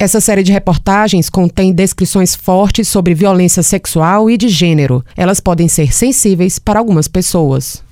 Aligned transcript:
Essa 0.00 0.20
série 0.20 0.44
de 0.44 0.52
reportagens 0.52 1.28
contém 1.28 1.72
descrições 1.72 2.32
fortes 2.32 2.86
sobre 2.86 3.14
violência 3.14 3.64
sexual 3.64 4.30
e 4.30 4.36
de 4.36 4.48
gênero. 4.48 5.04
Elas 5.16 5.40
podem 5.40 5.66
ser 5.66 5.92
sensíveis 5.92 6.56
para 6.56 6.78
algumas 6.78 7.08
pessoas. 7.08 7.82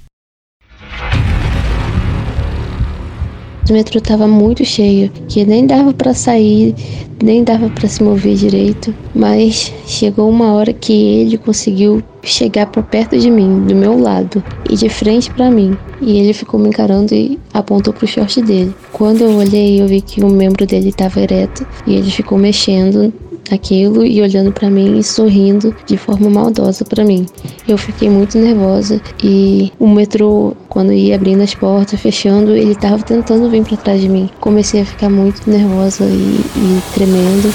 O 3.68 3.72
metrô 3.72 3.98
estava 3.98 4.29
muito 4.29 4.64
cheio, 4.64 5.10
que 5.29 5.45
nem 5.45 5.66
dava 5.66 5.92
para 5.92 6.14
sair, 6.14 6.72
nem 7.20 7.42
dava 7.42 7.68
para 7.68 7.88
se 7.88 8.00
mover 8.00 8.36
direito. 8.36 8.95
Mas 9.12 9.73
chegou 9.86 10.30
uma 10.30 10.52
hora 10.52 10.73
que 10.73 10.92
ele 10.92 11.36
conseguiu 11.36 12.00
chegar 12.23 12.66
para 12.66 12.82
perto 12.82 13.18
de 13.18 13.29
mim, 13.29 13.64
do 13.66 13.74
meu 13.74 13.98
lado, 13.98 14.42
e 14.70 14.77
de 14.77 14.88
frente 14.88 15.30
para 15.32 15.50
mim. 15.50 15.77
E 16.00 16.18
ele 16.18 16.32
ficou 16.32 16.60
me 16.60 16.68
encarando 16.68 17.12
e 17.12 17.41
apontou 17.52 17.92
pro 17.92 18.06
short 18.06 18.41
dele. 18.42 18.73
Quando 18.92 19.23
eu 19.23 19.37
olhei, 19.37 19.83
eu 19.83 19.88
vi 19.88 20.01
que 20.01 20.23
o 20.23 20.28
membro 20.28 20.64
dele 20.64 20.91
estava 20.91 21.20
ereto 21.20 21.66
e 21.87 21.95
ele 21.95 22.10
ficou 22.10 22.38
mexendo 22.38 23.12
aquilo 23.54 24.04
e 24.04 24.20
olhando 24.20 24.52
para 24.52 24.68
mim 24.68 24.98
e 24.98 25.02
sorrindo 25.02 25.74
de 25.87 25.96
forma 25.96 26.28
maldosa 26.28 26.84
para 26.84 27.04
mim. 27.04 27.27
Eu 27.68 27.78
fiquei 27.78 28.10
muito 28.10 28.37
nervosa 28.38 29.00
e 29.23 29.73
o 29.78 29.88
metrô, 29.88 30.54
quando 30.68 30.92
ia 30.92 31.14
abrindo 31.14 31.42
as 31.42 31.54
portas, 31.54 32.01
fechando, 32.01 32.54
ele 32.54 32.73
estava 32.73 33.02
tentando 33.02 33.48
vir 33.48 33.62
para 33.64 33.77
trás 33.77 34.01
de 34.01 34.09
mim. 34.09 34.28
Comecei 34.40 34.82
a 34.82 34.84
ficar 34.84 35.09
muito 35.09 35.48
nervosa 35.48 36.04
e, 36.04 36.40
e 36.56 36.82
tremendo. 36.95 37.52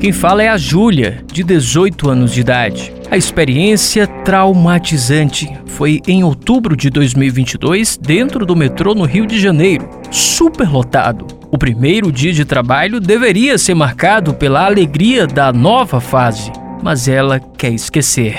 Quem 0.00 0.12
fala 0.12 0.42
é 0.42 0.48
a 0.48 0.56
Júlia, 0.56 1.22
de 1.30 1.42
18 1.42 2.08
anos 2.08 2.32
de 2.32 2.40
idade. 2.40 2.90
A 3.10 3.16
experiência 3.16 4.06
traumatizante 4.06 5.50
foi 5.66 6.00
em 6.06 6.24
outubro 6.24 6.76
de 6.76 6.88
2022, 6.88 7.98
dentro 7.98 8.46
do 8.46 8.56
metrô 8.56 8.94
no 8.94 9.04
Rio 9.04 9.26
de 9.26 9.38
Janeiro, 9.38 9.88
superlotado. 10.10 11.39
O 11.52 11.58
primeiro 11.58 12.12
dia 12.12 12.32
de 12.32 12.44
trabalho 12.44 13.00
deveria 13.00 13.58
ser 13.58 13.74
marcado 13.74 14.32
pela 14.32 14.64
alegria 14.64 15.26
da 15.26 15.52
nova 15.52 16.00
fase, 16.00 16.52
mas 16.80 17.08
ela 17.08 17.40
quer 17.40 17.72
esquecer. 17.72 18.38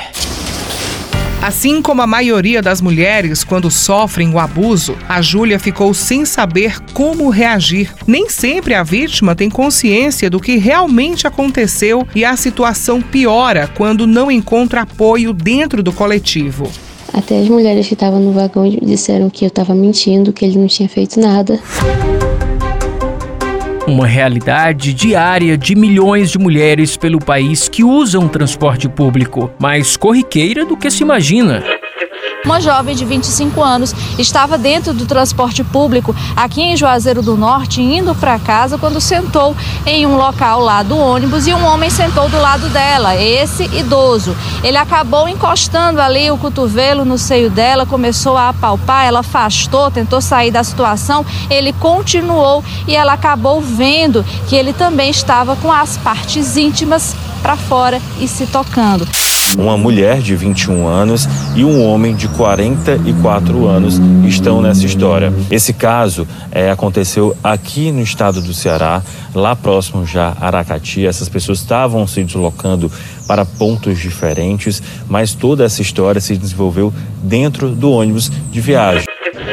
Assim 1.42 1.82
como 1.82 2.02
a 2.02 2.08
maioria 2.08 2.62
das 2.62 2.80
mulheres 2.80 3.44
quando 3.44 3.70
sofrem 3.70 4.34
o 4.34 4.40
abuso, 4.40 4.96
a 5.10 5.22
Júlia 5.22 5.60
ficou 5.60 5.94
sem 5.94 6.24
saber 6.24 6.80
como 6.94 7.30
reagir. 7.30 7.92
Nem 8.08 8.30
sempre 8.30 8.76
a 8.76 8.84
vítima 8.84 9.36
tem 9.36 9.50
consciência 9.50 10.30
do 10.30 10.40
que 10.40 10.56
realmente 10.56 11.28
aconteceu 11.28 12.08
e 12.16 12.24
a 12.24 12.38
situação 12.38 13.02
piora 13.02 13.68
quando 13.76 14.08
não 14.08 14.32
encontra 14.32 14.84
apoio 14.84 15.34
dentro 15.34 15.84
do 15.84 15.92
coletivo. 15.92 16.72
Até 17.12 17.42
as 17.42 17.50
mulheres 17.50 17.88
que 17.88 17.94
estavam 17.94 18.22
no 18.22 18.32
vagão 18.32 18.70
disseram 18.70 19.30
que 19.30 19.44
eu 19.44 19.50
estava 19.50 19.76
mentindo, 19.76 20.32
que 20.32 20.46
ele 20.46 20.58
não 20.58 20.68
tinha 20.68 20.88
feito 20.88 21.20
nada. 21.20 21.60
Uma 23.88 24.06
realidade 24.06 24.94
diária 24.94 25.58
de 25.58 25.76
milhões 25.76 26.30
de 26.30 26.38
mulheres 26.38 26.96
pelo 26.96 27.20
país 27.20 27.68
que 27.68 27.84
usam 27.84 28.28
transporte 28.28 28.88
público, 28.88 29.52
mais 29.60 29.98
corriqueira 29.98 30.64
do 30.64 30.78
que 30.78 30.92
se 30.92 31.02
imagina. 31.04 31.64
Uma 32.44 32.60
jovem 32.60 32.96
de 32.96 33.06
25 33.06 33.62
anos 33.62 33.94
estava 34.18 34.58
dentro 34.58 34.94
do 34.94 35.06
transporte 35.06 35.64
público 35.64 36.16
aqui 36.36 36.60
em 36.62 36.76
Juazeiro 36.76 37.22
do 37.22 37.38
Norte, 37.38 37.82
indo 37.82 38.16
para 38.16 38.40
casa, 38.40 38.80
quando 38.80 39.00
sentou 39.00 39.56
em 39.86 40.08
um 40.08 40.18
local 40.18 40.60
lá 40.60 40.82
do 40.82 40.98
ônibus 40.98 41.46
e 41.46 41.54
um 41.54 41.64
homem 41.64 41.92
sentou 41.92 42.28
do 42.30 42.40
lado 42.40 42.68
dela, 42.70 43.16
esse 43.16 43.66
idoso. 43.66 44.36
Ele 44.64 44.78
acabou 44.78 45.30
encostando 45.30 46.02
ali 46.02 46.32
o 46.32 46.38
cotovelo 46.38 47.06
no 47.06 47.18
seio 47.18 47.50
dela, 47.52 47.86
começou 47.86 48.36
a 48.36 48.50
apalpar, 48.50 49.06
ela 49.06 49.20
afastou, 49.20 49.92
tentou 49.92 50.20
sair 50.20 50.50
da 50.50 50.64
situação, 50.64 51.24
ele 51.48 51.72
continuou 51.74 52.64
e 52.88 52.96
ela 52.96 53.14
acabou 53.14 53.62
vendo 53.62 54.26
que 54.48 54.56
ele 54.56 54.74
também 54.74 55.12
estava 55.12 55.56
com 55.56 55.72
as 55.72 55.96
partes 55.98 56.58
íntimas 56.58 57.16
para 57.44 57.56
fora 57.56 58.02
e 58.20 58.28
se 58.28 58.48
tocando 58.48 59.08
uma 59.56 59.78
mulher 59.78 60.20
de 60.20 60.36
21 60.36 60.88
anos 60.88 61.28
e 61.56 61.64
um 61.64 61.86
homem 61.86 62.16
de 62.16 62.28
44 62.30 63.68
anos 63.68 64.00
estão 64.26 64.62
nessa 64.62 64.86
história. 64.86 65.34
Esse 65.50 65.74
caso 65.74 66.28
é, 66.52 66.72
aconteceu 66.72 67.36
aqui 67.44 67.92
no 67.92 68.02
estado 68.02 68.42
do 68.42 68.54
Ceará, 68.54 69.02
lá 69.34 69.56
próximo 69.56 70.06
já 70.06 70.36
a 70.40 70.48
Aracati. 70.48 71.06
Essas 71.06 71.30
pessoas 71.30 71.60
estavam 71.60 72.06
se 72.08 72.24
deslocando 72.24 72.92
para 73.28 73.46
pontos 73.46 74.00
diferentes, 74.00 74.82
mas 75.08 75.34
toda 75.34 75.64
essa 75.64 75.82
história 75.82 76.22
se 76.22 76.36
desenvolveu 76.36 76.94
dentro 77.24 77.70
do 77.70 77.92
ônibus 77.92 78.32
de 78.52 78.62
viagem. 78.62 79.06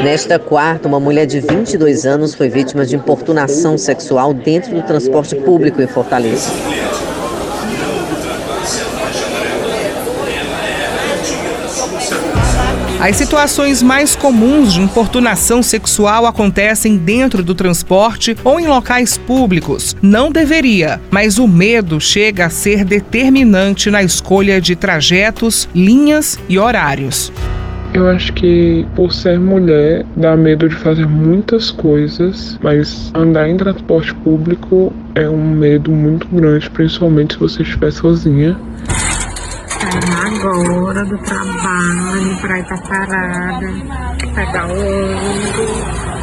Nesta 0.03 0.39
quarta, 0.39 0.87
uma 0.87 1.01
mulher 1.01 1.27
de 1.27 1.41
22 1.41 2.07
anos 2.07 2.35
foi 2.35 2.49
vítima 2.49 2.87
de 2.87 2.95
importunação 2.95 3.77
sexual 3.77 4.33
dentro 4.33 4.75
do 4.75 4.83
transporte 4.83 5.35
público 5.35 5.83
em 5.83 5.87
Fortaleza. 5.87 6.51
As 13.01 13.15
situações 13.15 13.81
mais 13.81 14.17
comuns 14.17 14.73
de 14.73 14.81
importunação 14.81 15.63
sexual 15.63 16.27
acontecem 16.27 16.97
dentro 16.97 17.45
do 17.45 17.55
transporte 17.55 18.37
ou 18.43 18.59
em 18.59 18.67
locais 18.67 19.17
públicos. 19.17 19.97
Não 20.03 20.33
deveria, 20.33 21.01
mas 21.09 21.39
o 21.39 21.47
medo 21.47 22.01
chega 22.01 22.47
a 22.47 22.51
ser 22.51 22.85
determinante 22.85 23.89
na 23.89 24.03
escolha 24.03 24.61
de 24.61 24.75
trajetos, 24.75 25.69
linhas 25.73 26.41
e 26.49 26.59
horários. 26.59 27.33
Eu 27.95 28.09
acho 28.09 28.33
que 28.33 28.85
por 28.97 29.15
ser 29.15 29.39
mulher 29.39 30.05
dá 30.17 30.37
medo 30.37 30.69
de 30.69 30.75
fazer 30.75 31.07
muitas 31.07 31.71
coisas, 31.71 32.59
mas 32.61 33.13
andar 33.15 33.49
em 33.49 33.57
transporte 33.57 34.13
público 34.17 34.93
é 35.15 35.29
um 35.29 35.51
medo 35.51 35.93
muito 35.93 36.27
grande, 36.33 36.69
principalmente 36.71 37.35
se 37.35 37.41
você 37.41 37.63
estiver 37.63 37.93
sozinha 37.93 38.57
agora 40.27 41.05
do 41.05 41.19
trabalho 41.19 42.37
para 42.41 42.59
ir 42.59 42.65
pra 42.65 42.79
parada, 42.79 43.67
pegar 44.35 44.69
o 44.69 44.73
ônibus. 44.73 46.19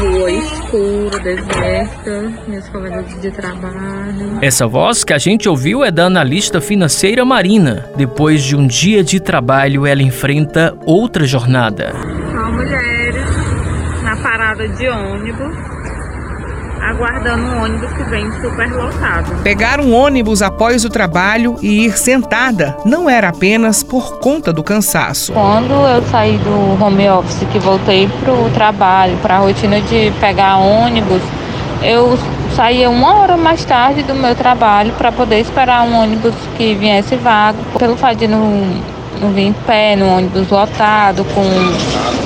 Rua 0.00 0.30
escura, 0.30 1.18
deserta, 1.20 2.32
minhas 2.46 2.68
colegas 2.68 3.20
de 3.20 3.30
trabalho. 3.30 4.38
Essa 4.40 4.66
voz 4.66 5.04
que 5.04 5.12
a 5.12 5.18
gente 5.18 5.48
ouviu 5.48 5.84
é 5.84 5.90
da 5.90 6.06
analista 6.06 6.60
financeira 6.60 7.24
Marina. 7.24 7.90
Depois 7.96 8.42
de 8.42 8.56
um 8.56 8.66
dia 8.66 9.04
de 9.04 9.20
trabalho, 9.20 9.86
ela 9.86 10.02
enfrenta 10.02 10.74
outra 10.86 11.26
jornada. 11.26 11.92
São 12.32 12.52
mulheres 12.52 13.26
na 14.02 14.16
parada 14.16 14.66
de 14.68 14.88
ônibus 14.88 15.71
aguardando 16.92 17.42
um 17.42 17.64
ônibus 17.64 17.92
que 17.92 18.04
vem 18.04 18.30
super 18.40 18.70
lotado. 18.70 19.42
Pegar 19.42 19.80
um 19.80 19.92
ônibus 19.92 20.42
após 20.42 20.84
o 20.84 20.90
trabalho 20.90 21.56
e 21.62 21.86
ir 21.86 21.96
sentada 21.98 22.76
não 22.84 23.08
era 23.08 23.28
apenas 23.28 23.82
por 23.82 24.18
conta 24.18 24.52
do 24.52 24.62
cansaço. 24.62 25.32
Quando 25.32 25.72
eu 25.72 26.02
saí 26.10 26.38
do 26.38 26.82
home 26.82 27.08
office, 27.08 27.46
que 27.50 27.58
voltei 27.58 28.08
para 28.22 28.32
o 28.32 28.50
trabalho, 28.50 29.16
para 29.22 29.36
a 29.36 29.38
rotina 29.38 29.80
de 29.80 30.12
pegar 30.20 30.58
ônibus, 30.58 31.22
eu 31.82 32.18
saía 32.54 32.90
uma 32.90 33.14
hora 33.14 33.36
mais 33.36 33.64
tarde 33.64 34.02
do 34.02 34.14
meu 34.14 34.34
trabalho 34.34 34.92
para 34.92 35.10
poder 35.10 35.40
esperar 35.40 35.82
um 35.82 35.96
ônibus 35.96 36.34
que 36.56 36.74
viesse 36.74 37.16
vago. 37.16 37.58
Pelo 37.78 37.96
fato 37.96 38.18
de 38.18 38.28
não, 38.28 38.62
não 39.20 39.30
vir 39.30 39.46
em 39.46 39.52
pé, 39.52 39.96
no 39.96 40.08
ônibus 40.08 40.48
lotado, 40.50 41.24
com 41.34 41.42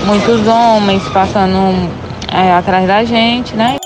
muitos 0.05 0.47
homens 0.47 1.03
passando 1.11 1.89
é, 2.33 2.53
atrás 2.53 2.87
da 2.87 3.05
gente, 3.05 3.55
né? 3.55 3.77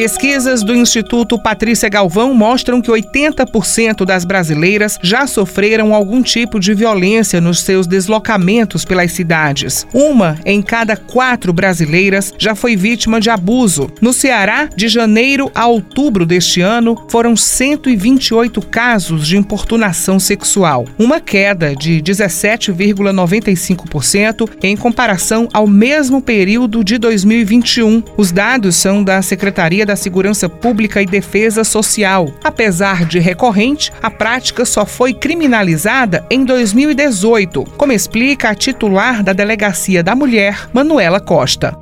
Pesquisas 0.00 0.62
do 0.62 0.74
Instituto 0.74 1.38
Patrícia 1.38 1.86
Galvão 1.86 2.32
mostram 2.32 2.80
que 2.80 2.90
80% 2.90 4.06
das 4.06 4.24
brasileiras 4.24 4.98
já 5.02 5.26
sofreram 5.26 5.94
algum 5.94 6.22
tipo 6.22 6.58
de 6.58 6.72
violência 6.72 7.38
nos 7.38 7.60
seus 7.60 7.86
deslocamentos 7.86 8.82
pelas 8.82 9.12
cidades. 9.12 9.86
Uma 9.92 10.38
em 10.46 10.62
cada 10.62 10.96
quatro 10.96 11.52
brasileiras 11.52 12.32
já 12.38 12.54
foi 12.54 12.76
vítima 12.76 13.20
de 13.20 13.28
abuso. 13.28 13.90
No 14.00 14.14
Ceará, 14.14 14.70
de 14.74 14.88
janeiro 14.88 15.52
a 15.54 15.66
outubro 15.66 16.24
deste 16.24 16.62
ano, 16.62 16.96
foram 17.10 17.36
128 17.36 18.62
casos 18.62 19.26
de 19.26 19.36
importunação 19.36 20.18
sexual, 20.18 20.86
uma 20.98 21.20
queda 21.20 21.76
de 21.76 22.00
17,95% 22.00 24.48
em 24.62 24.74
comparação 24.78 25.46
ao 25.52 25.66
mesmo 25.66 26.22
período 26.22 26.82
de 26.82 26.96
2021. 26.96 28.02
Os 28.16 28.32
dados 28.32 28.76
são 28.76 29.04
da 29.04 29.20
Secretaria 29.20 29.89
da 29.90 29.96
Segurança 29.96 30.48
Pública 30.48 31.02
e 31.02 31.06
Defesa 31.06 31.64
Social. 31.64 32.32
Apesar 32.44 33.04
de 33.04 33.18
recorrente, 33.18 33.92
a 34.00 34.08
prática 34.08 34.64
só 34.64 34.86
foi 34.86 35.12
criminalizada 35.12 36.24
em 36.30 36.44
2018, 36.44 37.64
como 37.76 37.92
explica 37.92 38.50
a 38.50 38.54
titular 38.54 39.24
da 39.24 39.32
Delegacia 39.32 40.00
da 40.00 40.14
Mulher, 40.14 40.70
Manuela 40.72 41.18
Costa. 41.18 41.76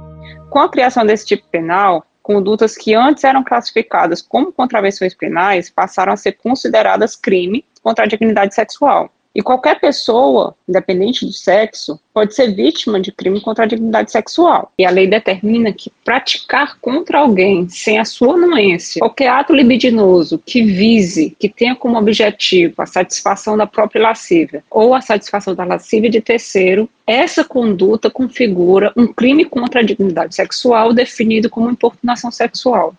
Com 0.48 0.58
a 0.58 0.70
criação 0.70 1.04
desse 1.04 1.26
tipo 1.26 1.46
penal, 1.50 2.02
condutas 2.22 2.78
que 2.78 2.94
antes 2.94 3.24
eram 3.24 3.44
classificadas 3.44 4.22
como 4.22 4.52
contravenções 4.52 5.12
penais 5.12 5.68
passaram 5.68 6.14
a 6.14 6.16
ser 6.16 6.32
consideradas 6.32 7.14
crime 7.14 7.62
contra 7.82 8.06
a 8.06 8.08
dignidade 8.08 8.54
sexual 8.54 9.12
E 9.38 9.40
qualquer 9.40 9.78
pessoa, 9.78 10.56
independente 10.68 11.24
do 11.24 11.32
sexo, 11.32 12.00
pode 12.12 12.34
ser 12.34 12.52
vítima 12.56 13.00
de 13.00 13.12
crime 13.12 13.40
contra 13.40 13.62
a 13.62 13.68
dignidade 13.68 14.10
sexual. 14.10 14.72
E 14.76 14.84
a 14.84 14.90
lei 14.90 15.06
determina 15.06 15.72
que 15.72 15.92
praticar 16.04 16.76
contra 16.80 17.20
alguém 17.20 17.68
sem 17.68 18.00
a 18.00 18.04
sua 18.04 18.34
anuência 18.34 18.98
qualquer 18.98 19.28
ato 19.28 19.54
libidinoso 19.54 20.42
que 20.44 20.64
vise, 20.64 21.36
que 21.38 21.48
tenha 21.48 21.76
como 21.76 21.96
objetivo 21.96 22.82
a 22.82 22.86
satisfação 22.86 23.56
da 23.56 23.64
própria 23.64 24.02
lascívia 24.02 24.64
ou 24.68 24.92
a 24.92 25.00
satisfação 25.00 25.54
da 25.54 25.62
lascívia 25.62 26.10
de 26.10 26.20
terceiro, 26.20 26.90
essa 27.06 27.44
conduta 27.44 28.10
configura 28.10 28.92
um 28.96 29.06
crime 29.06 29.44
contra 29.44 29.82
a 29.82 29.84
dignidade 29.84 30.34
sexual 30.34 30.92
definido 30.92 31.48
como 31.48 31.70
importunação 31.70 32.32
sexual. 32.32 32.92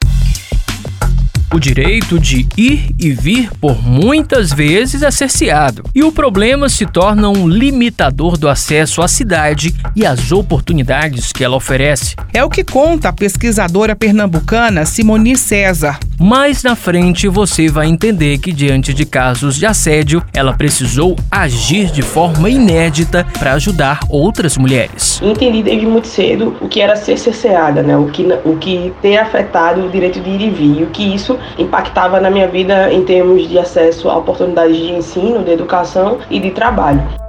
O 1.52 1.60
direito 1.60 2.20
de 2.20 2.48
ir 2.56 2.94
e 3.00 3.12
vir 3.12 3.50
por 3.60 3.82
muitas 3.82 4.54
vezes 4.54 5.02
é 5.02 5.10
cerceado, 5.10 5.84
e 5.96 6.04
o 6.04 6.12
problema 6.12 6.70
se 6.70 6.86
torna 6.86 7.28
um 7.28 7.48
limitador 7.48 8.38
do 8.38 8.48
acesso 8.48 9.02
à 9.02 9.08
cidade 9.08 9.74
e 9.96 10.06
às 10.06 10.32
oportunidades 10.32 11.34
que 11.34 11.44
ela 11.44 11.56
oferece. 11.56 12.16
É 12.32 12.44
o 12.44 12.50
que 12.50 12.64
conta 12.64 13.10
a 13.10 13.14
pesquisadora 13.14 13.96
pernambucana 13.96 14.86
Simoni 14.86 15.36
César. 15.36 15.98
Mais 16.22 16.64
na 16.64 16.76
frente 16.76 17.30
você 17.30 17.70
vai 17.70 17.88
entender 17.88 18.40
que, 18.40 18.52
diante 18.52 18.94
de 18.94 19.06
casos 19.06 19.56
de 19.56 19.66
assédio, 19.66 20.22
ela 20.34 20.52
precisou 20.52 21.16
agir 21.32 21.90
de 21.92 22.02
forma 22.02 22.50
inédita 22.50 23.26
para 23.40 23.54
ajudar 23.54 24.02
outras 24.10 24.58
mulheres. 24.58 25.22
Entendi 25.24 25.64
desde 25.64 25.88
muito 25.88 26.08
cedo 26.08 26.58
o 26.60 26.68
que 26.68 26.82
era 26.82 26.98
ser 26.98 27.18
cerceada, 27.18 27.82
né? 27.82 27.96
o, 27.96 28.08
que, 28.08 28.28
o 28.44 28.58
que 28.58 28.92
ter 29.02 29.18
afetado 29.18 29.86
o 29.86 29.90
direito 29.90 30.20
de 30.20 30.30
ir 30.30 30.42
e 30.42 30.50
vir, 30.50 30.84
o 30.84 30.88
que 30.88 31.16
isso 31.16 31.40
impactava 31.58 32.20
na 32.20 32.30
minha 32.30 32.50
vida 32.50 32.92
em 32.92 33.06
termos 33.06 33.48
de 33.48 33.58
acesso 33.58 34.10
a 34.10 34.18
oportunidades 34.18 34.76
de 34.76 34.92
ensino, 34.92 35.42
de 35.42 35.52
educação 35.52 36.18
e 36.30 36.38
de 36.38 36.52
trabalho. 36.52 37.29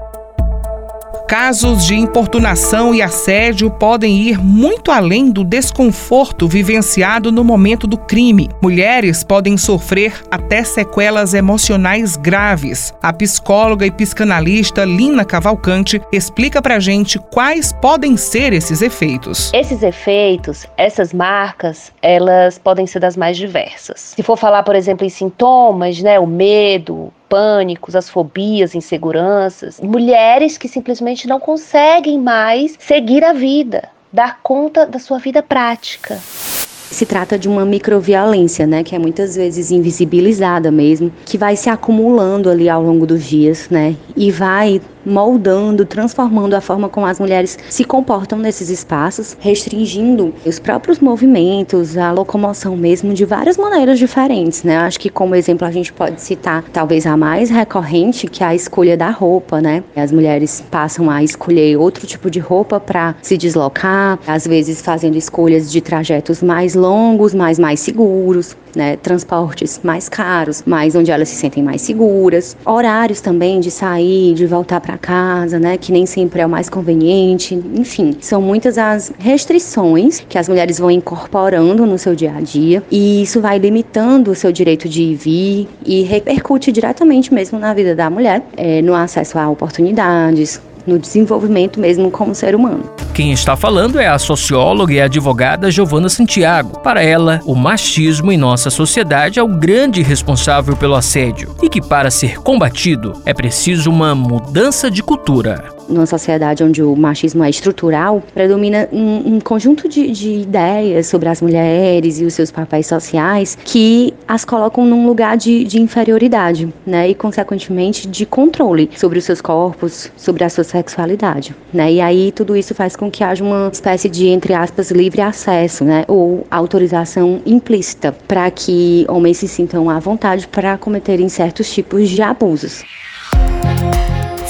Casos 1.31 1.87
de 1.87 1.95
importunação 1.95 2.93
e 2.93 3.01
assédio 3.01 3.71
podem 3.71 4.17
ir 4.17 4.37
muito 4.37 4.91
além 4.91 5.31
do 5.31 5.45
desconforto 5.45 6.49
vivenciado 6.49 7.31
no 7.31 7.45
momento 7.45 7.87
do 7.87 7.97
crime. 7.97 8.51
Mulheres 8.61 9.23
podem 9.23 9.57
sofrer 9.57 10.25
até 10.29 10.65
sequelas 10.65 11.33
emocionais 11.33 12.17
graves. 12.17 12.93
A 13.01 13.13
psicóloga 13.13 13.87
e 13.87 13.93
psicanalista 13.93 14.85
Lina 14.85 15.25
Cavalcante 15.25 16.03
explica 16.11 16.61
pra 16.61 16.81
gente 16.81 17.17
quais 17.33 17.73
podem 17.73 18.17
ser 18.17 18.53
esses 18.53 18.83
efeitos. 18.83 19.53
Esses 19.55 19.85
efeitos, 19.85 20.67
essas 20.77 21.13
marcas, 21.13 21.93
elas 22.03 22.59
podem 22.59 22.89
ser 22.89 22.99
das 22.99 23.17
mais 23.17 23.37
diversas. 23.37 24.15
Se 24.17 24.23
for 24.25 24.37
falar, 24.37 24.65
por 24.65 24.75
exemplo, 24.75 25.07
em 25.07 25.11
sintomas, 25.11 26.03
né, 26.03 26.19
o 26.19 26.27
medo, 26.27 27.13
pânicos, 27.31 27.95
as 27.95 28.11
fobias, 28.11 28.75
inseguranças, 28.75 29.81
mulheres 29.81 30.59
que 30.59 30.69
simplesmente 30.69 31.29
não 31.29 31.39
conseguem 31.39 32.19
mais 32.19 32.77
seguir 32.81 33.25
a 33.25 33.33
vida, 33.33 33.89
dar 34.13 34.41
conta 34.43 34.85
da 34.85 34.99
sua 34.99 35.19
vida 35.19 35.41
prática. 35.41 36.17
Se 36.17 37.07
trata 37.07 37.39
de 37.39 37.49
uma 37.49 37.65
microviolência, 37.65 38.67
né, 38.67 38.83
que 38.83 38.97
é 38.97 38.99
muitas 38.99 39.37
vezes 39.37 39.71
invisibilizada 39.71 40.73
mesmo, 40.73 41.13
que 41.25 41.39
vai 41.39 41.55
se 41.55 41.71
acumulando 41.71 42.51
ali 42.51 42.69
ao 42.69 42.83
longo 42.83 43.07
dos 43.07 43.25
dias, 43.25 43.71
né, 43.71 43.95
e 44.17 44.33
vai 44.33 44.83
moldando, 45.05 45.85
transformando 45.85 46.55
a 46.55 46.61
forma 46.61 46.89
como 46.89 47.07
as 47.07 47.19
mulheres 47.19 47.59
se 47.69 47.85
comportam 47.85 48.39
nesses 48.39 48.69
espaços, 48.69 49.37
restringindo 49.41 50.35
os 50.45 50.59
próprios 50.59 50.99
movimentos, 50.99 51.97
a 51.97 52.13
locomoção 52.13 52.77
mesmo 52.77 53.13
de 53.13 53.25
várias 53.25 53.57
maneiras 53.57 53.99
diferentes, 53.99 54.63
né? 54.63 54.77
Acho 54.79 55.01
que 55.01 55.09
como 55.11 55.35
exemplo 55.35 55.67
a 55.67 55.71
gente 55.71 55.93
pode 55.93 56.21
citar 56.21 56.65
talvez 56.73 57.07
a 57.07 57.17
mais 57.17 57.51
recorrente, 57.51 58.27
que 58.27 58.43
é 58.43 58.47
a 58.47 58.55
escolha 58.55 58.97
da 58.97 59.11
roupa, 59.11 59.61
né? 59.61 59.83
As 59.97 60.13
mulheres 60.13 60.63
passam 60.71 61.11
a 61.11 61.23
escolher 61.23 61.77
outro 61.77 62.07
tipo 62.07 62.31
de 62.31 62.39
roupa 62.39 62.79
para 62.81 63.15
se 63.23 63.37
deslocar, 63.37 64.19
às 64.27 64.47
vezes 64.47 64.81
fazendo 64.81 65.17
escolhas 65.17 65.71
de 65.71 65.81
trajetos 65.81 66.43
mais 66.43 66.75
longos, 66.75 67.35
mas 67.35 67.59
mais 67.59 67.81
seguros, 67.81 68.57
né, 68.75 68.97
transportes 68.97 69.81
mais 69.83 70.09
caros, 70.09 70.63
mas 70.67 70.95
onde 70.95 71.11
elas 71.11 71.29
se 71.29 71.37
sentem 71.37 71.63
mais 71.63 71.83
seguras, 71.83 72.57
horários 72.65 73.21
também 73.21 73.61
de 73.61 73.71
sair, 73.71 74.35
de 74.35 74.47
voltar 74.47 74.81
para 74.81 74.97
casa, 74.99 75.59
né, 75.59 75.77
que 75.77 75.93
nem 75.93 76.07
sempre 76.07 76.41
é 76.41 76.47
o 76.47 76.49
mais 76.49 76.69
conveniente, 76.69 77.55
enfim, 77.75 78.17
são 78.21 78.41
muitas 78.41 78.79
as 78.79 79.13
restrições 79.19 80.25
que 80.29 80.39
as 80.39 80.49
mulheres 80.49 80.79
vão 80.79 80.91
incorporando 80.91 81.87
no 81.87 81.99
seu 81.99 82.15
dia 82.15 82.35
a 82.37 82.41
dia. 82.41 82.83
E 82.91 83.23
isso 83.23 83.41
vai 83.41 83.59
limitando 83.59 84.31
o 84.31 84.35
seu 84.35 84.53
direito 84.53 84.89
de 84.89 85.03
ir 85.03 85.11
e 85.11 85.15
vir 85.15 85.69
e 85.85 86.03
repercute 86.03 86.73
diretamente 86.73 87.33
mesmo 87.33 87.59
na 87.59 87.75
vida 87.75 87.95
da 87.95 88.09
mulher, 88.09 88.43
é, 88.57 88.81
no 88.83 88.95
acesso 88.95 89.39
a 89.39 89.49
oportunidades, 89.49 90.61
no 90.87 90.99
desenvolvimento 90.99 91.81
mesmo 91.81 92.11
como 92.11 92.35
ser 92.35 92.55
humano. 92.55 92.85
Quem 93.15 93.33
está 93.33 93.57
falando 93.57 93.99
é 93.99 94.07
a 94.07 94.19
socióloga 94.19 94.93
e 94.93 95.01
advogada 95.01 95.71
Giovana 95.71 96.09
Santiago. 96.09 96.79
Para 96.81 97.03
ela, 97.03 97.41
o 97.45 97.55
machismo 97.55 98.33
em 98.33 98.39
nossa 98.39 98.71
sociedade 98.71 99.39
é 99.39 99.43
o 99.43 99.49
grande 99.49 100.03
responsável 100.03 100.77
pelo 100.77 100.95
assédio 100.95 101.55
e 101.63 101.69
que, 101.69 101.81
para 101.81 102.11
ser 102.11 102.39
combatido, 102.39 103.21
é 103.25 103.35
preciso 103.35 103.91
uma 103.91 104.15
mudança 104.15 104.91
de 104.91 105.03
cultura 105.03 105.80
numa 105.91 106.07
sociedade 106.07 106.63
onde 106.63 106.83
o 106.83 106.97
machismo 106.97 107.45
é 107.45 107.51
estrutural, 107.51 108.23
predomina 108.33 108.89
um, 108.93 109.35
um 109.35 109.41
conjunto 109.41 109.89
de, 109.89 110.11
de, 110.11 110.31
ideias 110.41 111.07
sobre 111.07 111.29
as 111.29 111.43
mulheres 111.43 112.21
e 112.21 112.25
os 112.25 112.35
seus 112.35 112.51
papéis 112.51 112.87
sociais 112.87 113.59
que 113.65 114.15
as 114.27 114.45
colocam 114.45 114.87
num 114.87 115.07
lugar 115.07 115.37
de, 115.37 115.65
de 115.65 115.81
inferioridade, 115.81 116.73
né? 116.87 117.09
E, 117.09 117.15
consequentemente, 117.15 118.07
de 118.07 118.25
controle 118.25 118.91
sobre 118.97 119.19
os 119.19 119.25
seus 119.25 119.41
corpos, 119.41 120.11
sobre 120.17 120.45
a 120.45 120.49
sua 120.49 120.65
sexualidade, 120.65 121.55
né? 121.73 121.93
E 121.93 122.01
aí 122.01 122.33
tudo 122.33 122.57
isso 122.57 122.75
faz 122.75 122.97
com 122.97 123.11
que 123.11 123.25
haja 123.25 123.43
uma 123.43 123.69
espécie 123.73 124.09
de, 124.09 124.29
entre 124.29 124.55
aspas, 124.55 124.91
livre 124.91 125.21
acesso, 125.21 125.85
né? 125.85 126.05
Ou 126.07 126.47
autorização 126.51 127.41
implícita 127.45 128.15
para 128.27 128.51
que 128.51 129.05
homens 129.09 129.39
se 129.39 129.49
sintam 129.49 129.91
à 129.91 129.99
vontade 129.99 130.47
para 130.49 130.79
cometerem 130.79 131.29
certos 131.29 131.71
tipos 131.73 132.09
de 132.09 132.23
abusos. 132.23 132.85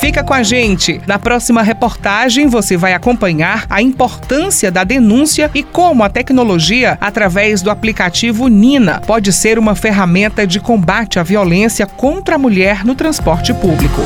Fica 0.00 0.25
com 0.25 0.32
a 0.32 0.43
gente. 0.43 0.99
Na 1.06 1.19
próxima 1.19 1.62
reportagem, 1.62 2.47
você 2.47 2.75
vai 2.75 2.94
acompanhar 2.94 3.67
a 3.69 3.82
importância 3.82 4.70
da 4.70 4.82
denúncia 4.82 5.50
e 5.55 5.62
como 5.62 6.02
a 6.02 6.08
tecnologia, 6.08 6.97
através 7.02 7.61
do 7.61 7.70
aplicativo 7.70 8.49
Nina, 8.49 9.02
pode 9.06 9.31
ser 9.31 9.58
uma 9.58 9.75
ferramenta 9.75 10.47
de 10.47 10.58
combate 10.58 11.19
à 11.19 11.23
violência 11.23 11.87
contra 11.87 12.37
a 12.37 12.38
mulher 12.38 12.82
no 12.82 12.94
transporte 12.94 13.52
público. 13.52 14.00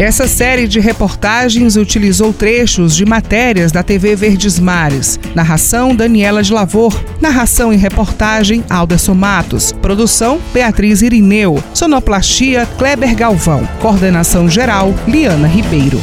Essa 0.00 0.26
série 0.26 0.66
de 0.66 0.80
reportagens 0.80 1.76
utilizou 1.76 2.32
trechos 2.32 2.96
de 2.96 3.04
matérias 3.04 3.70
da 3.70 3.82
TV 3.82 4.16
Verdes 4.16 4.58
Mares. 4.58 5.20
Narração 5.34 5.94
Daniela 5.94 6.42
de 6.42 6.54
Lavor. 6.54 6.98
Narração 7.20 7.70
e 7.70 7.76
reportagem 7.76 8.64
Alderson 8.70 9.12
Matos. 9.12 9.72
Produção 9.72 10.40
Beatriz 10.54 11.02
Irineu. 11.02 11.62
Sonoplastia 11.74 12.64
Kleber 12.78 13.14
Galvão. 13.14 13.68
Coordenação 13.82 14.48
geral 14.48 14.94
Liana 15.06 15.46
Ribeiro. 15.46 16.00